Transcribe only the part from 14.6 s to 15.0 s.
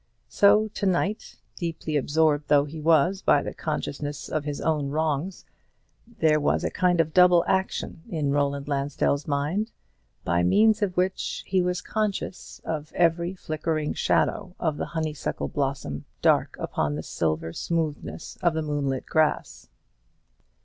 the